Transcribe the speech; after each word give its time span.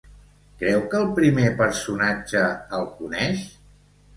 Creu 0.61 0.79
que 0.93 0.97
el 1.01 1.11
primer 1.19 1.45
personatge 1.61 2.41
el 2.79 2.89
coneix? 2.97 3.45